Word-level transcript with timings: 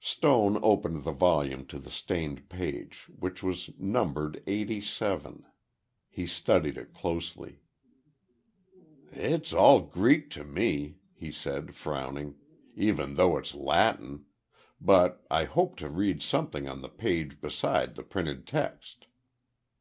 Stone 0.00 0.58
opened 0.60 1.04
the 1.04 1.12
volume 1.12 1.64
to 1.66 1.78
the 1.78 1.88
stained 1.88 2.48
page, 2.48 3.08
which 3.16 3.44
was 3.44 3.70
numbered 3.78 4.42
87. 4.48 5.46
He 6.08 6.26
studied 6.26 6.76
it 6.76 6.92
closely. 6.92 7.60
"It's 9.12 9.52
all 9.52 9.78
Greek 9.82 10.30
to 10.30 10.42
me," 10.42 10.96
he 11.14 11.30
said, 11.30 11.76
frowning, 11.76 12.34
"even 12.74 13.14
though 13.14 13.36
it's 13.38 13.54
Latin, 13.54 14.24
but 14.80 15.24
I 15.30 15.44
hoped 15.44 15.78
to 15.78 15.88
read 15.88 16.22
something 16.22 16.68
on 16.68 16.80
the 16.82 16.88
page 16.88 17.40
beside 17.40 17.94
the 17.94 18.02
printed 18.02 18.48
text." 18.48 19.06